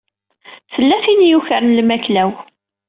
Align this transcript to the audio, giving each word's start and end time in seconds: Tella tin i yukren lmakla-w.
Tella 0.73 0.97
tin 1.03 1.21
i 1.25 1.29
yukren 1.29 1.75
lmakla-w. 1.77 2.29